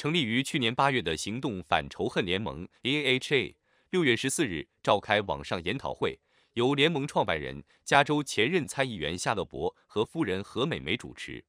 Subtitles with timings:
[0.00, 3.54] 成立于去年八月的行动反仇恨联盟 （AHA）
[3.90, 6.18] 六月十四日召开网上研讨会，
[6.54, 11.44] 由联盟创办人、加州前任参议员夏勒伯和夫人何美梅主持。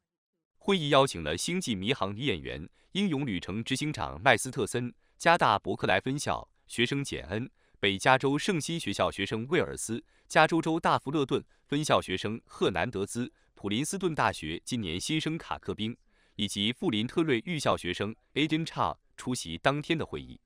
[0.57, 7.49] 会议邀请了《星际迷航》女演员、英勇旅程执行长麦斯特森、加大伯克莱分校学生简恩、
[7.79, 15.95] 北加州圣心学校学生威尔斯、加州州大福勒顿分校学生赫南德兹、普林斯顿大学今年新生卡克宾，
[16.41, 20.41] 以及富林特瑞预校学生 Aiden Cha 出席当天的会议。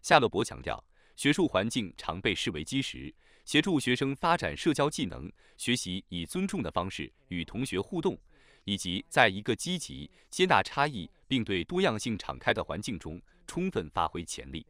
[0.00, 0.82] 夏勒伯强调，
[1.16, 3.14] 学术环境常被视为基石，
[3.44, 8.18] 协助学生发展社交技能，学习以尊重的方式与同学互动。
[8.64, 14.66] 以及在一个积极接纳差异并对多样性敞开的环境中充分发挥潜力。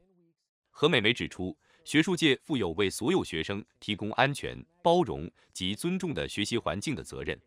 [0.71, 7.41] 何美梅指出，学术界负有为所有学生提供安全、包容及尊重的学习环境的责任，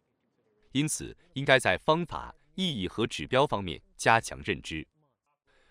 [0.71, 4.86] 因此应该在方法、意义和指标方面加强认知。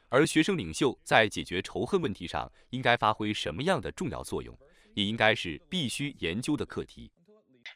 [0.10, 4.58] 而学生领袖在解决仇恨问题上应该发挥什么样的重要作用，
[4.94, 7.12] 也应该是必须研究的课题。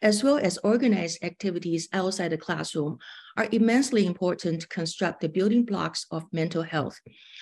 [0.02, 2.98] as well as organized activities outside the classroom,
[3.38, 6.98] are immensely important to construct the building blocks of mental health,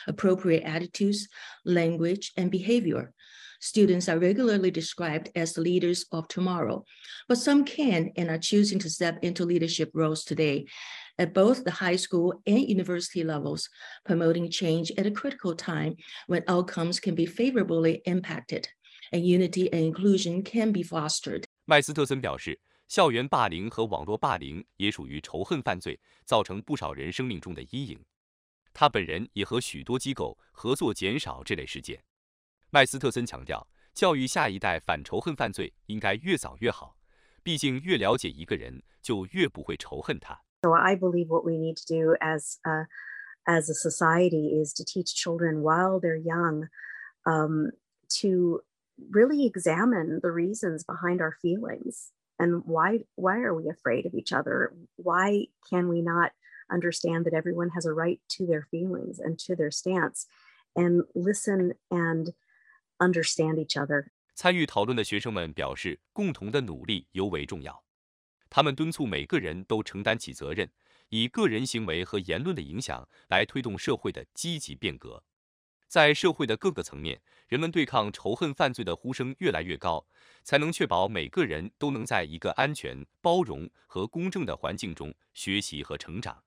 [0.08, 1.28] appropriate attitudes,
[1.66, 3.14] language, and behavior.
[3.60, 6.84] Students are regularly described as the leaders of tomorrow,
[7.28, 10.66] but some can and are choosing to step into leadership roles today
[11.17, 13.67] at both the high school and university levels,
[14.05, 15.97] promoting change at a critical time
[16.27, 18.67] when outcomes can be favorably impacted
[19.11, 21.45] and unity and inclusion can be fostered.
[21.65, 28.05] 麦斯特森表示，校园霸凌和网络霸凌也属于仇恨犯罪，造成不少人生命中的阴影。
[28.75, 32.03] 他本人也和许多机构合作，减少这类事件。
[32.71, 36.97] 麦斯特森强调，教育下一代反仇恨犯罪应该越早越好，
[37.43, 40.41] 毕竟越了解一个人，就越不会仇恨他。
[40.64, 42.86] So I believe what we need to do as a
[43.46, 46.68] as a society is to teach children while they're young,
[47.26, 47.72] um,
[48.20, 48.62] to
[49.12, 54.34] really examine the reasons behind our feelings and why why are we afraid of each
[54.34, 56.32] other why can we not
[56.72, 60.26] understand that everyone has a right to their feelings and to their stance
[60.76, 62.34] and listen and
[63.00, 67.84] understand each other 参与讨论的学生们表示，共同的努力尤为重要。
[68.55, 70.71] 他们敦促每个人都承担起责任，
[71.09, 75.25] 以个人行为和言论的影响来推动社会的积极变革。
[75.89, 77.19] 在社会的各个层面，
[77.49, 80.07] 人们对抗仇恨犯罪的呼声越来越高，
[80.43, 86.45] 才能确保每个人都能在一个安全、包容和公正的环境中学习和成长。